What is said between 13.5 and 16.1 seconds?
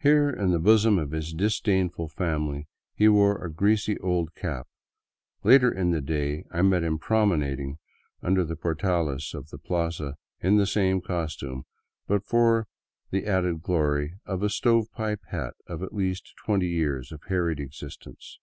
glory of a" stove pipe" hat of at